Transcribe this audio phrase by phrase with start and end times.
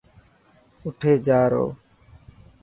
[0.83, 1.65] اُٺي جا رو.